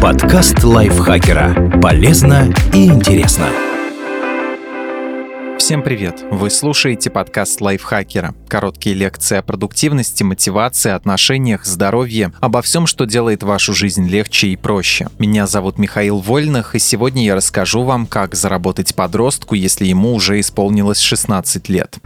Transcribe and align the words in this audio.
Подкаст 0.00 0.64
лайфхакера. 0.64 1.80
Полезно 1.80 2.52
и 2.72 2.86
интересно. 2.86 3.46
Всем 5.58 5.82
привет! 5.82 6.24
Вы 6.30 6.50
слушаете 6.50 7.10
подкаст 7.10 7.60
лайфхакера. 7.60 8.34
Короткие 8.48 8.96
лекции 8.96 9.36
о 9.36 9.42
продуктивности, 9.42 10.22
мотивации, 10.22 10.90
отношениях, 10.90 11.64
здоровье, 11.64 12.32
обо 12.40 12.62
всем, 12.62 12.86
что 12.86 13.04
делает 13.04 13.42
вашу 13.42 13.72
жизнь 13.72 14.08
легче 14.08 14.48
и 14.48 14.56
проще. 14.56 15.08
Меня 15.18 15.46
зовут 15.46 15.78
Михаил 15.78 16.18
Вольных, 16.18 16.74
и 16.74 16.78
сегодня 16.78 17.24
я 17.24 17.36
расскажу 17.36 17.82
вам, 17.82 18.06
как 18.06 18.34
заработать 18.34 18.94
подростку, 18.94 19.54
если 19.54 19.86
ему 19.86 20.14
уже 20.14 20.40
исполнилось 20.40 21.00
16 21.00 21.68
лет. 21.68 21.98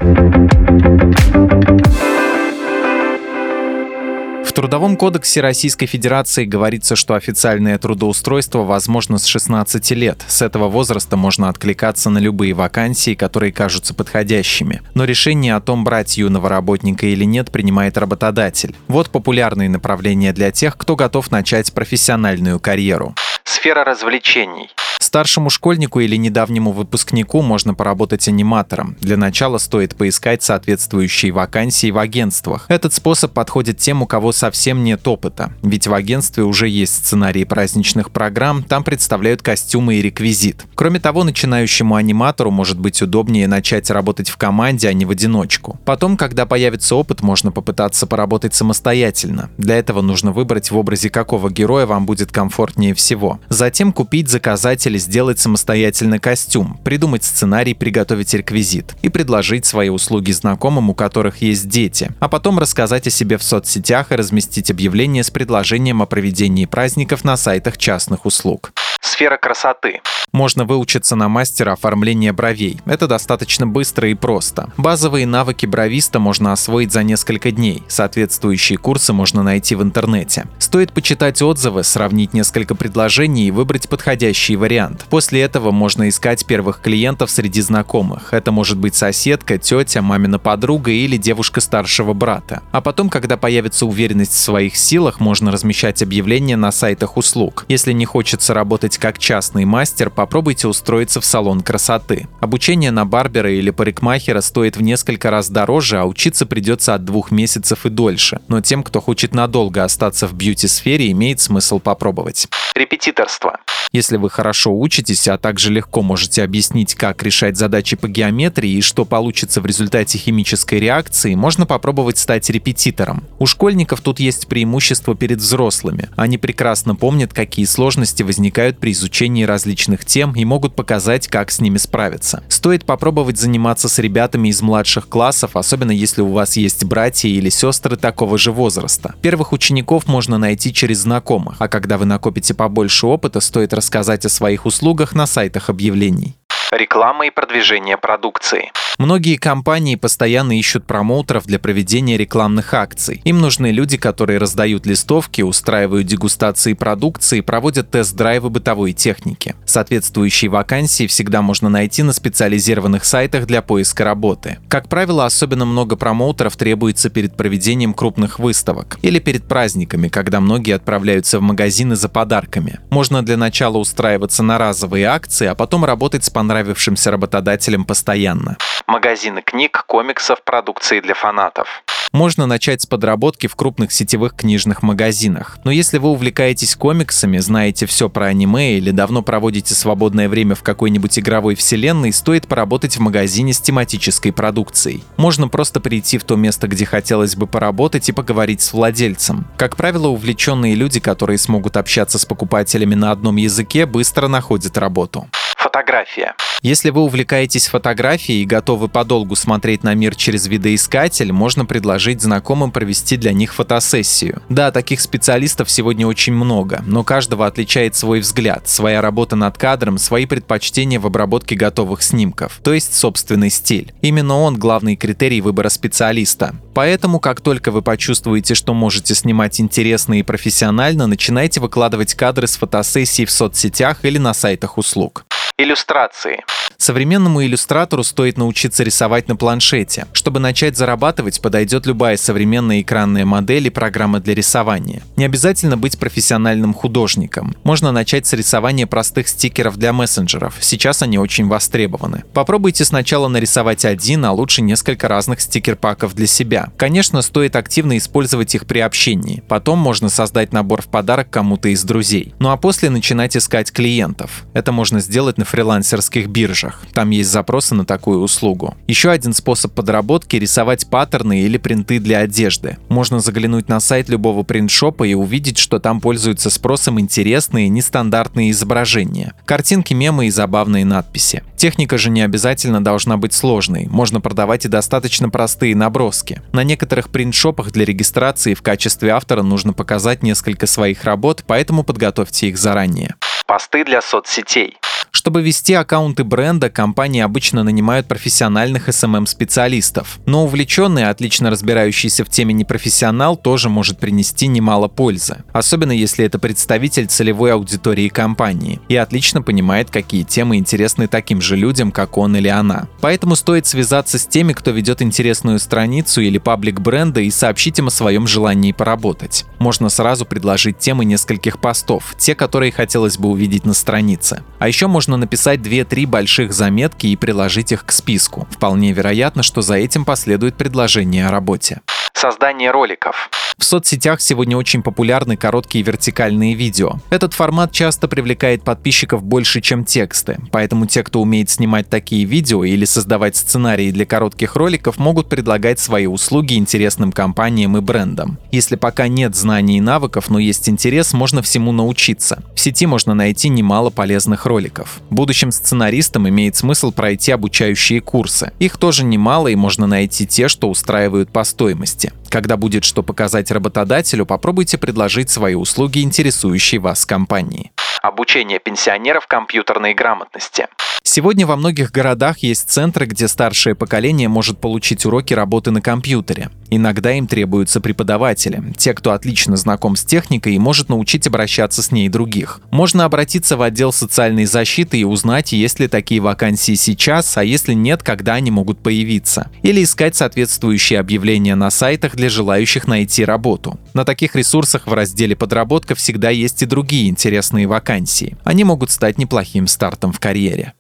В 4.52 4.54
Трудовом 4.54 4.98
кодексе 4.98 5.40
Российской 5.40 5.86
Федерации 5.86 6.44
говорится, 6.44 6.94
что 6.94 7.14
официальное 7.14 7.78
трудоустройство 7.78 8.64
возможно 8.64 9.16
с 9.16 9.24
16 9.24 9.92
лет. 9.92 10.22
С 10.28 10.42
этого 10.42 10.68
возраста 10.68 11.16
можно 11.16 11.48
откликаться 11.48 12.10
на 12.10 12.18
любые 12.18 12.52
вакансии, 12.52 13.14
которые 13.14 13.50
кажутся 13.50 13.94
подходящими. 13.94 14.82
Но 14.92 15.04
решение 15.04 15.54
о 15.54 15.62
том, 15.62 15.84
брать 15.84 16.18
юного 16.18 16.50
работника 16.50 17.06
или 17.06 17.24
нет, 17.24 17.50
принимает 17.50 17.96
работодатель. 17.96 18.76
Вот 18.88 19.08
популярные 19.08 19.70
направления 19.70 20.34
для 20.34 20.50
тех, 20.50 20.76
кто 20.76 20.96
готов 20.96 21.30
начать 21.30 21.72
профессиональную 21.72 22.60
карьеру. 22.60 23.14
Сфера 23.44 23.84
развлечений. 23.84 24.68
Старшему 25.12 25.50
школьнику 25.50 26.00
или 26.00 26.16
недавнему 26.16 26.72
выпускнику 26.72 27.42
можно 27.42 27.74
поработать 27.74 28.28
аниматором. 28.28 28.96
Для 29.02 29.18
начала 29.18 29.58
стоит 29.58 29.94
поискать 29.94 30.42
соответствующие 30.42 31.32
вакансии 31.32 31.90
в 31.90 31.98
агентствах. 31.98 32.64
Этот 32.68 32.94
способ 32.94 33.34
подходит 33.34 33.76
тем, 33.76 34.00
у 34.00 34.06
кого 34.06 34.32
совсем 34.32 34.82
нет 34.82 35.06
опыта. 35.06 35.52
Ведь 35.62 35.86
в 35.86 35.92
агентстве 35.92 36.44
уже 36.44 36.66
есть 36.66 36.94
сценарии 36.94 37.44
праздничных 37.44 38.10
программ, 38.10 38.62
там 38.62 38.84
представляют 38.84 39.42
костюмы 39.42 39.96
и 39.96 40.00
реквизит. 40.00 40.64
Кроме 40.74 40.98
того, 40.98 41.24
начинающему 41.24 41.94
аниматору 41.94 42.50
может 42.50 42.80
быть 42.80 43.02
удобнее 43.02 43.46
начать 43.46 43.90
работать 43.90 44.30
в 44.30 44.38
команде, 44.38 44.88
а 44.88 44.94
не 44.94 45.04
в 45.04 45.10
одиночку. 45.10 45.78
Потом, 45.84 46.16
когда 46.16 46.46
появится 46.46 46.96
опыт, 46.96 47.20
можно 47.20 47.52
попытаться 47.52 48.06
поработать 48.06 48.54
самостоятельно. 48.54 49.50
Для 49.58 49.76
этого 49.76 50.00
нужно 50.00 50.32
выбрать 50.32 50.70
в 50.70 50.78
образе 50.78 51.10
какого 51.10 51.50
героя 51.50 51.84
вам 51.84 52.06
будет 52.06 52.32
комфортнее 52.32 52.94
всего. 52.94 53.40
Затем 53.50 53.92
купить, 53.92 54.30
заказать 54.30 54.86
или 54.86 55.01
сделать 55.02 55.38
самостоятельно 55.38 56.18
костюм, 56.18 56.78
придумать 56.84 57.24
сценарий, 57.24 57.74
приготовить 57.74 58.32
реквизит 58.34 58.94
и 59.02 59.08
предложить 59.08 59.66
свои 59.66 59.88
услуги 59.88 60.32
знакомым, 60.32 60.90
у 60.90 60.94
которых 60.94 61.42
есть 61.42 61.68
дети, 61.68 62.10
а 62.20 62.28
потом 62.28 62.58
рассказать 62.58 63.06
о 63.06 63.10
себе 63.10 63.36
в 63.36 63.42
соцсетях 63.42 64.12
и 64.12 64.16
разместить 64.16 64.70
объявление 64.70 65.24
с 65.24 65.30
предложением 65.30 66.02
о 66.02 66.06
проведении 66.06 66.66
праздников 66.66 67.24
на 67.24 67.36
сайтах 67.36 67.76
частных 67.76 68.26
услуг. 68.26 68.72
Сфера 69.00 69.36
красоты. 69.36 70.00
Можно 70.32 70.64
выучиться 70.64 71.14
на 71.14 71.28
мастера 71.28 71.74
оформления 71.74 72.32
бровей. 72.32 72.80
Это 72.86 73.06
достаточно 73.06 73.66
быстро 73.66 74.08
и 74.08 74.14
просто. 74.14 74.72
Базовые 74.78 75.26
навыки 75.26 75.66
бровиста 75.66 76.18
можно 76.18 76.52
освоить 76.52 76.90
за 76.90 77.02
несколько 77.02 77.50
дней. 77.50 77.82
Соответствующие 77.86 78.78
курсы 78.78 79.12
можно 79.12 79.42
найти 79.42 79.74
в 79.74 79.82
интернете. 79.82 80.46
Стоит 80.58 80.92
почитать 80.92 81.42
отзывы, 81.42 81.84
сравнить 81.84 82.32
несколько 82.32 82.74
предложений 82.74 83.48
и 83.48 83.50
выбрать 83.50 83.90
подходящий 83.90 84.56
вариант. 84.56 85.04
После 85.10 85.42
этого 85.42 85.70
можно 85.70 86.08
искать 86.08 86.46
первых 86.46 86.80
клиентов 86.80 87.30
среди 87.30 87.60
знакомых. 87.60 88.32
Это 88.32 88.52
может 88.52 88.78
быть 88.78 88.94
соседка, 88.94 89.58
тетя, 89.58 90.00
мамина 90.00 90.38
подруга 90.38 90.92
или 90.92 91.18
девушка 91.18 91.60
старшего 91.60 92.14
брата. 92.14 92.62
А 92.72 92.80
потом, 92.80 93.10
когда 93.10 93.36
появится 93.36 93.84
уверенность 93.84 94.32
в 94.32 94.38
своих 94.38 94.78
силах, 94.78 95.20
можно 95.20 95.52
размещать 95.52 96.02
объявления 96.02 96.56
на 96.56 96.72
сайтах 96.72 97.18
услуг. 97.18 97.66
Если 97.68 97.92
не 97.92 98.06
хочется 98.06 98.54
работать 98.54 98.96
как 98.96 99.18
частный 99.18 99.66
мастер, 99.66 100.08
попробуйте 100.22 100.68
устроиться 100.68 101.20
в 101.20 101.24
салон 101.24 101.62
красоты. 101.62 102.28
Обучение 102.40 102.92
на 102.92 103.04
барбера 103.04 103.50
или 103.50 103.70
парикмахера 103.70 104.40
стоит 104.40 104.76
в 104.76 104.80
несколько 104.80 105.30
раз 105.30 105.50
дороже, 105.50 105.98
а 105.98 106.04
учиться 106.04 106.46
придется 106.46 106.94
от 106.94 107.04
двух 107.04 107.32
месяцев 107.32 107.86
и 107.86 107.88
дольше. 107.88 108.38
Но 108.46 108.60
тем, 108.60 108.84
кто 108.84 109.00
хочет 109.00 109.34
надолго 109.34 109.82
остаться 109.82 110.28
в 110.28 110.34
бьюти-сфере, 110.34 111.10
имеет 111.10 111.40
смысл 111.40 111.80
попробовать. 111.80 112.46
Репетиторство. 112.76 113.58
Если 113.92 114.16
вы 114.16 114.30
хорошо 114.30 114.74
учитесь, 114.74 115.28
а 115.28 115.36
также 115.36 115.70
легко 115.70 116.00
можете 116.00 116.42
объяснить, 116.42 116.94
как 116.94 117.22
решать 117.22 117.58
задачи 117.58 117.94
по 117.94 118.08
геометрии 118.08 118.70
и 118.70 118.80
что 118.80 119.04
получится 119.04 119.60
в 119.60 119.66
результате 119.66 120.16
химической 120.16 120.80
реакции, 120.80 121.34
можно 121.34 121.66
попробовать 121.66 122.16
стать 122.16 122.48
репетитором. 122.48 123.24
У 123.38 123.44
школьников 123.44 124.00
тут 124.00 124.18
есть 124.18 124.46
преимущество 124.46 125.14
перед 125.14 125.40
взрослыми. 125.40 126.08
Они 126.16 126.38
прекрасно 126.38 126.94
помнят, 126.94 127.34
какие 127.34 127.66
сложности 127.66 128.22
возникают 128.22 128.78
при 128.78 128.92
изучении 128.92 129.44
различных 129.44 130.06
тем 130.06 130.32
и 130.32 130.46
могут 130.46 130.74
показать, 130.74 131.28
как 131.28 131.50
с 131.50 131.60
ними 131.60 131.76
справиться. 131.76 132.42
Стоит 132.48 132.86
попробовать 132.86 133.38
заниматься 133.38 133.90
с 133.90 133.98
ребятами 133.98 134.48
из 134.48 134.62
младших 134.62 135.06
классов, 135.06 135.54
особенно 135.54 135.90
если 135.90 136.22
у 136.22 136.32
вас 136.32 136.56
есть 136.56 136.82
братья 136.84 137.28
или 137.28 137.50
сестры 137.50 137.96
такого 137.96 138.38
же 138.38 138.52
возраста. 138.52 139.16
Первых 139.20 139.52
учеников 139.52 140.06
можно 140.06 140.38
найти 140.38 140.72
через 140.72 141.00
знакомых, 141.00 141.56
а 141.58 141.68
когда 141.68 141.98
вы 141.98 142.06
накопите 142.06 142.54
побольше 142.54 143.06
опыта, 143.06 143.40
стоит 143.40 143.74
рассказать 143.82 144.24
о 144.24 144.28
своих 144.28 144.64
услугах 144.64 145.12
на 145.12 145.26
сайтах 145.26 145.68
объявлений. 145.68 146.36
Реклама 146.70 147.26
и 147.26 147.30
продвижение 147.30 147.98
продукции. 147.98 148.70
Многие 148.98 149.36
компании 149.36 149.96
постоянно 149.96 150.58
ищут 150.58 150.86
промоутеров 150.86 151.46
для 151.46 151.58
проведения 151.58 152.16
рекламных 152.16 152.74
акций. 152.74 153.20
Им 153.24 153.40
нужны 153.40 153.70
люди, 153.70 153.96
которые 153.96 154.38
раздают 154.38 154.86
листовки, 154.86 155.42
устраивают 155.42 156.06
дегустации 156.06 156.74
продукции, 156.74 157.40
проводят 157.40 157.90
тест-драйвы 157.90 158.50
бытовой 158.50 158.92
техники. 158.92 159.56
Соответствующие 159.64 160.50
вакансии 160.50 161.06
всегда 161.06 161.42
можно 161.42 161.68
найти 161.68 162.02
на 162.02 162.12
специализированных 162.12 163.04
сайтах 163.04 163.46
для 163.46 163.62
поиска 163.62 164.04
работы. 164.04 164.58
Как 164.68 164.88
правило, 164.88 165.24
особенно 165.24 165.64
много 165.64 165.96
промоутеров 165.96 166.56
требуется 166.56 167.08
перед 167.08 167.36
проведением 167.36 167.94
крупных 167.94 168.38
выставок 168.38 168.98
или 169.02 169.18
перед 169.18 169.48
праздниками, 169.48 170.08
когда 170.08 170.40
многие 170.40 170.72
отправляются 170.72 171.38
в 171.38 171.42
магазины 171.42 171.96
за 171.96 172.08
подарками. 172.08 172.78
Можно 172.90 173.24
для 173.24 173.36
начала 173.36 173.78
устраиваться 173.78 174.42
на 174.42 174.58
разовые 174.58 175.06
акции, 175.06 175.46
а 175.46 175.54
потом 175.54 175.84
работать 175.84 176.24
с 176.24 176.30
понравившимся 176.30 177.10
работодателем 177.10 177.84
постоянно 177.84 178.58
магазины 178.86 179.42
книг, 179.42 179.84
комиксов, 179.86 180.42
продукции 180.42 181.00
для 181.00 181.14
фанатов. 181.14 181.82
Можно 182.12 182.44
начать 182.44 182.82
с 182.82 182.86
подработки 182.86 183.46
в 183.46 183.56
крупных 183.56 183.90
сетевых 183.90 184.36
книжных 184.36 184.82
магазинах. 184.82 185.58
Но 185.64 185.70
если 185.70 185.96
вы 185.96 186.10
увлекаетесь 186.10 186.76
комиксами, 186.76 187.38
знаете 187.38 187.86
все 187.86 188.10
про 188.10 188.26
аниме 188.26 188.76
или 188.76 188.90
давно 188.90 189.22
проводите 189.22 189.74
свободное 189.74 190.28
время 190.28 190.54
в 190.54 190.62
какой-нибудь 190.62 191.18
игровой 191.18 191.54
вселенной, 191.54 192.12
стоит 192.12 192.46
поработать 192.46 192.98
в 192.98 193.00
магазине 193.00 193.54
с 193.54 193.60
тематической 193.62 194.30
продукцией. 194.30 195.04
Можно 195.16 195.48
просто 195.48 195.80
прийти 195.80 196.18
в 196.18 196.24
то 196.24 196.36
место, 196.36 196.68
где 196.68 196.84
хотелось 196.84 197.34
бы 197.34 197.46
поработать 197.46 198.10
и 198.10 198.12
поговорить 198.12 198.60
с 198.60 198.74
владельцем. 198.74 199.46
Как 199.56 199.76
правило, 199.76 200.08
увлеченные 200.08 200.74
люди, 200.74 201.00
которые 201.00 201.38
смогут 201.38 201.78
общаться 201.78 202.18
с 202.18 202.26
покупателями 202.26 202.94
на 202.94 203.10
одном 203.10 203.36
языке, 203.36 203.86
быстро 203.86 204.28
находят 204.28 204.76
работу. 204.76 205.28
Фотография. 205.72 206.34
Если 206.60 206.90
вы 206.90 207.00
увлекаетесь 207.00 207.66
фотографией 207.66 208.42
и 208.42 208.46
готовы 208.46 208.88
подолгу 208.88 209.36
смотреть 209.36 209.82
на 209.82 209.94
мир 209.94 210.14
через 210.14 210.46
видоискатель, 210.46 211.32
можно 211.32 211.64
предложить 211.64 212.20
знакомым 212.20 212.70
провести 212.70 213.16
для 213.16 213.32
них 213.32 213.54
фотосессию. 213.54 214.42
Да, 214.50 214.70
таких 214.70 215.00
специалистов 215.00 215.70
сегодня 215.70 216.06
очень 216.06 216.34
много, 216.34 216.82
но 216.86 217.04
каждого 217.04 217.46
отличает 217.46 217.96
свой 217.96 218.20
взгляд, 218.20 218.68
своя 218.68 219.00
работа 219.00 219.34
над 219.34 219.56
кадром, 219.56 219.96
свои 219.96 220.26
предпочтения 220.26 221.00
в 221.00 221.06
обработке 221.06 221.56
готовых 221.56 222.02
снимков, 222.02 222.60
то 222.62 222.74
есть 222.74 222.94
собственный 222.94 223.48
стиль. 223.48 223.94
Именно 224.02 224.40
он 224.40 224.58
главный 224.58 224.96
критерий 224.96 225.40
выбора 225.40 225.70
специалиста. 225.70 226.54
Поэтому, 226.74 227.18
как 227.18 227.40
только 227.40 227.70
вы 227.70 227.80
почувствуете, 227.80 228.54
что 228.54 228.74
можете 228.74 229.14
снимать 229.14 229.58
интересно 229.58 230.18
и 230.18 230.22
профессионально, 230.22 231.06
начинайте 231.06 231.60
выкладывать 231.60 232.12
кадры 232.12 232.46
с 232.46 232.58
фотосессий 232.58 233.24
в 233.24 233.30
соцсетях 233.30 234.04
или 234.04 234.18
на 234.18 234.34
сайтах 234.34 234.76
услуг. 234.76 235.24
Иллюстрации. 235.62 236.44
Современному 236.82 237.44
иллюстратору 237.44 238.02
стоит 238.02 238.38
научиться 238.38 238.82
рисовать 238.82 239.28
на 239.28 239.36
планшете. 239.36 240.08
Чтобы 240.12 240.40
начать 240.40 240.76
зарабатывать, 240.76 241.40
подойдет 241.40 241.86
любая 241.86 242.16
современная 242.16 242.80
экранная 242.80 243.24
модель 243.24 243.68
и 243.68 243.70
программа 243.70 244.18
для 244.18 244.34
рисования. 244.34 245.00
Не 245.14 245.24
обязательно 245.24 245.76
быть 245.76 245.96
профессиональным 245.96 246.74
художником. 246.74 247.54
Можно 247.62 247.92
начать 247.92 248.26
с 248.26 248.32
рисования 248.32 248.88
простых 248.88 249.28
стикеров 249.28 249.76
для 249.76 249.92
мессенджеров. 249.92 250.56
Сейчас 250.58 251.02
они 251.02 251.20
очень 251.20 251.46
востребованы. 251.46 252.24
Попробуйте 252.34 252.84
сначала 252.84 253.28
нарисовать 253.28 253.84
один, 253.84 254.24
а 254.24 254.32
лучше 254.32 254.60
несколько 254.60 255.06
разных 255.06 255.40
стикер-паков 255.40 256.16
для 256.16 256.26
себя. 256.26 256.72
Конечно, 256.76 257.22
стоит 257.22 257.54
активно 257.54 257.96
использовать 257.96 258.56
их 258.56 258.66
при 258.66 258.80
общении. 258.80 259.44
Потом 259.46 259.78
можно 259.78 260.08
создать 260.08 260.52
набор 260.52 260.82
в 260.82 260.88
подарок 260.88 261.30
кому-то 261.30 261.68
из 261.68 261.84
друзей. 261.84 262.34
Ну 262.40 262.50
а 262.50 262.56
после 262.56 262.90
начинать 262.90 263.36
искать 263.36 263.70
клиентов. 263.70 264.42
Это 264.52 264.72
можно 264.72 264.98
сделать 264.98 265.38
на 265.38 265.44
фрилансерских 265.44 266.26
биржах. 266.26 266.71
Принтерах. 266.72 266.92
Там 266.92 267.10
есть 267.10 267.30
запросы 267.30 267.74
на 267.74 267.84
такую 267.84 268.20
услугу. 268.20 268.74
Еще 268.86 269.10
один 269.10 269.32
способ 269.32 269.72
подработки– 269.72 270.36
рисовать 270.42 270.86
паттерны 270.88 271.40
или 271.40 271.56
принты 271.56 271.98
для 271.98 272.18
одежды. 272.18 272.76
Можно 272.88 273.20
заглянуть 273.20 273.68
на 273.68 273.80
сайт 273.80 274.08
любого 274.08 274.42
принтшопа 274.42 275.04
и 275.04 275.14
увидеть, 275.14 275.58
что 275.58 275.78
там 275.78 276.00
пользуются 276.00 276.50
спросом 276.50 277.00
интересные, 277.00 277.68
нестандартные 277.68 278.50
изображения. 278.50 279.34
Картинки, 279.44 279.94
мемы 279.94 280.26
и 280.26 280.30
забавные 280.30 280.84
надписи. 280.84 281.42
Техника 281.56 281.96
же 281.96 282.10
не 282.10 282.22
обязательно 282.22 282.82
должна 282.82 283.16
быть 283.16 283.32
сложной. 283.32 283.86
Можно 283.86 284.20
продавать 284.20 284.64
и 284.64 284.68
достаточно 284.68 285.30
простые 285.30 285.74
наброски. 285.74 286.42
На 286.52 286.64
некоторых 286.64 287.08
принтшопах 287.08 287.70
для 287.72 287.84
регистрации 287.84 288.54
в 288.54 288.62
качестве 288.62 289.10
автора 289.10 289.42
нужно 289.42 289.72
показать 289.72 290.22
несколько 290.22 290.66
своих 290.66 291.04
работ, 291.04 291.44
поэтому 291.46 291.84
подготовьте 291.84 292.48
их 292.48 292.58
заранее. 292.58 293.14
Посты 293.52 293.84
для 293.84 294.00
соцсетей. 294.00 294.78
Чтобы 295.10 295.42
вести 295.42 295.74
аккаунты 295.74 296.24
бренда, 296.24 296.70
компании 296.70 297.20
обычно 297.20 297.62
нанимают 297.62 298.08
профессиональных 298.08 298.88
SMM-специалистов. 298.88 300.18
Но 300.24 300.44
увлеченный, 300.44 301.08
отлично 301.08 301.50
разбирающийся 301.50 302.24
в 302.24 302.30
теме 302.30 302.54
непрофессионал 302.54 303.36
тоже 303.36 303.68
может 303.68 303.98
принести 303.98 304.46
немало 304.46 304.88
пользы. 304.88 305.44
Особенно 305.52 305.92
если 305.92 306.24
это 306.24 306.38
представитель 306.38 307.08
целевой 307.08 307.52
аудитории 307.52 308.08
компании 308.08 308.80
и 308.88 308.96
отлично 308.96 309.42
понимает, 309.42 309.90
какие 309.90 310.22
темы 310.22 310.56
интересны 310.56 311.06
таким 311.06 311.42
же 311.42 311.56
людям, 311.56 311.92
как 311.92 312.16
он 312.16 312.34
или 312.34 312.48
она. 312.48 312.88
Поэтому 313.02 313.36
стоит 313.36 313.66
связаться 313.66 314.18
с 314.18 314.26
теми, 314.26 314.54
кто 314.54 314.70
ведет 314.70 315.02
интересную 315.02 315.58
страницу 315.58 316.22
или 316.22 316.38
паблик 316.38 316.80
бренда 316.80 317.20
и 317.20 317.30
сообщить 317.30 317.78
им 317.78 317.88
о 317.88 317.90
своем 317.90 318.26
желании 318.26 318.72
поработать. 318.72 319.44
Можно 319.58 319.90
сразу 319.90 320.24
предложить 320.24 320.78
темы 320.78 321.04
нескольких 321.04 321.60
постов, 321.60 322.14
те, 322.18 322.34
которые 322.34 322.72
хотелось 322.72 323.18
бы 323.18 323.28
увидеть 323.28 323.41
на 323.64 323.74
странице. 323.74 324.42
А 324.58 324.68
еще 324.68 324.86
можно 324.86 325.16
написать 325.16 325.60
2-3 325.60 326.06
больших 326.06 326.52
заметки 326.52 327.06
и 327.06 327.16
приложить 327.16 327.72
их 327.72 327.84
к 327.84 327.92
списку. 327.92 328.46
Вполне 328.50 328.92
вероятно, 328.92 329.42
что 329.42 329.60
за 329.62 329.74
этим 329.74 330.04
последует 330.04 330.56
предложение 330.56 331.26
о 331.26 331.30
работе. 331.30 331.80
Создание 332.22 332.70
роликов. 332.70 333.28
В 333.58 333.64
соцсетях 333.64 334.20
сегодня 334.20 334.56
очень 334.56 334.82
популярны 334.82 335.36
короткие 335.36 335.84
вертикальные 335.84 336.54
видео. 336.54 336.94
Этот 337.10 337.34
формат 337.34 337.72
часто 337.72 338.06
привлекает 338.06 338.62
подписчиков 338.64 339.22
больше, 339.22 339.60
чем 339.60 339.84
тексты, 339.84 340.38
поэтому 340.52 340.86
те, 340.86 341.02
кто 341.02 341.20
умеет 341.20 341.50
снимать 341.50 341.88
такие 341.88 342.24
видео 342.24 342.64
или 342.64 342.84
создавать 342.84 343.36
сценарии 343.36 343.90
для 343.90 344.06
коротких 344.06 344.56
роликов, 344.56 344.98
могут 344.98 345.28
предлагать 345.28 345.80
свои 345.80 346.06
услуги 346.06 346.54
интересным 346.54 347.12
компаниям 347.12 347.76
и 347.76 347.80
брендам. 347.80 348.38
Если 348.52 348.76
пока 348.76 349.08
нет 349.08 349.34
знаний 349.34 349.78
и 349.78 349.80
навыков, 349.80 350.30
но 350.30 350.38
есть 350.38 350.68
интерес, 350.68 351.12
можно 351.12 351.42
всему 351.42 351.72
научиться. 351.72 352.42
В 352.54 352.60
сети 352.60 352.86
можно 352.86 353.14
найти 353.14 353.48
немало 353.48 353.90
полезных 353.90 354.46
роликов. 354.46 355.00
Будущим 355.10 355.50
сценаристам 355.50 356.28
имеет 356.28 356.56
смысл 356.56 356.92
пройти 356.92 357.32
обучающие 357.32 358.00
курсы. 358.00 358.52
Их 358.60 358.76
тоже 358.76 359.04
немало 359.04 359.48
и 359.48 359.56
можно 359.56 359.86
найти 359.86 360.26
те, 360.26 360.48
что 360.48 360.70
устраивают 360.70 361.32
по 361.32 361.44
стоимости. 361.44 362.11
Когда 362.32 362.56
будет 362.56 362.84
что 362.84 363.02
показать 363.02 363.50
работодателю, 363.50 364.24
попробуйте 364.24 364.78
предложить 364.78 365.28
свои 365.28 365.54
услуги 365.54 366.00
интересующей 366.00 366.78
вас 366.78 367.04
компании. 367.04 367.72
Обучение 368.00 368.58
пенсионеров 368.58 369.26
компьютерной 369.26 369.92
грамотности. 369.92 370.66
Сегодня 371.04 371.46
во 371.46 371.56
многих 371.56 371.90
городах 371.90 372.38
есть 372.38 372.70
центры, 372.70 373.06
где 373.06 373.28
старшее 373.28 373.74
поколение 373.74 374.28
может 374.28 374.58
получить 374.58 375.04
уроки 375.04 375.34
работы 375.34 375.70
на 375.70 375.80
компьютере. 375.80 376.50
Иногда 376.70 377.12
им 377.12 377.26
требуются 377.26 377.82
преподаватели, 377.82 378.62
те, 378.78 378.94
кто 378.94 379.12
отлично 379.12 379.56
знаком 379.56 379.94
с 379.94 380.04
техникой 380.04 380.54
и 380.54 380.58
может 380.58 380.88
научить 380.88 381.26
обращаться 381.26 381.82
с 381.82 381.92
ней 381.92 382.08
других. 382.08 382.60
Можно 382.70 383.04
обратиться 383.04 383.58
в 383.58 383.62
отдел 383.62 383.92
социальной 383.92 384.46
защиты 384.46 384.98
и 384.98 385.04
узнать, 385.04 385.52
есть 385.52 385.80
ли 385.80 385.88
такие 385.88 386.20
вакансии 386.20 386.76
сейчас, 386.76 387.36
а 387.36 387.44
если 387.44 387.74
нет, 387.74 388.02
когда 388.02 388.34
они 388.34 388.50
могут 388.50 388.78
появиться. 388.78 389.50
Или 389.62 389.82
искать 389.82 390.16
соответствующие 390.16 390.98
объявления 390.98 391.56
на 391.56 391.70
сайтах 391.70 392.16
для 392.16 392.30
желающих 392.30 392.86
найти 392.86 393.24
работу. 393.24 393.78
На 393.92 394.06
таких 394.06 394.34
ресурсах 394.34 394.86
в 394.86 394.94
разделе 394.94 395.36
«Подработка» 395.36 395.94
всегда 395.94 396.30
есть 396.30 396.62
и 396.62 396.66
другие 396.66 397.10
интересные 397.10 397.66
вакансии. 397.66 398.38
Они 398.44 398.64
могут 398.64 398.90
стать 398.90 399.18
неплохим 399.18 399.66
стартом 399.66 400.12
в 400.12 400.20
карьере. 400.20 400.72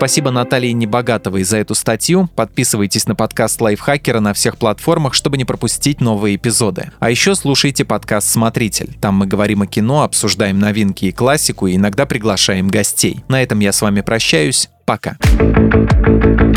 Спасибо 0.00 0.30
Наталье 0.30 0.72
Небогатовой 0.72 1.42
за 1.42 1.58
эту 1.58 1.74
статью. 1.74 2.30
Подписывайтесь 2.34 3.06
на 3.06 3.14
подкаст 3.14 3.60
Лайфхакера 3.60 4.20
на 4.20 4.32
всех 4.32 4.56
платформах, 4.56 5.12
чтобы 5.12 5.36
не 5.36 5.44
пропустить 5.44 6.00
новые 6.00 6.36
эпизоды. 6.36 6.90
А 7.00 7.10
еще 7.10 7.34
слушайте 7.34 7.84
подкаст 7.84 8.30
«Смотритель». 8.30 8.96
Там 8.98 9.16
мы 9.16 9.26
говорим 9.26 9.60
о 9.60 9.66
кино, 9.66 10.02
обсуждаем 10.02 10.58
новинки 10.58 11.04
и 11.04 11.12
классику 11.12 11.66
и 11.66 11.76
иногда 11.76 12.06
приглашаем 12.06 12.68
гостей. 12.68 13.22
На 13.28 13.42
этом 13.42 13.60
я 13.60 13.72
с 13.72 13.82
вами 13.82 14.00
прощаюсь. 14.00 14.70
Пока. 14.86 15.18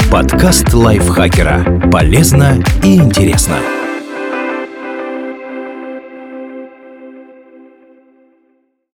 Подкаст 0.09 0.73
Лайфхакера. 0.73 1.89
Полезно 1.91 2.63
и 2.81 2.95
интересно. 2.95 3.57